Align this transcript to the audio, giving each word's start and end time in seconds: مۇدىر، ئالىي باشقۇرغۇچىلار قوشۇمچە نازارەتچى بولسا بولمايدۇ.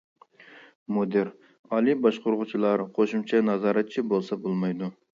مۇدىر، 0.95 1.29
ئالىي 1.69 1.97
باشقۇرغۇچىلار 2.07 2.85
قوشۇمچە 2.99 3.47
نازارەتچى 3.55 4.09
بولسا 4.13 4.45
بولمايدۇ. 4.45 4.95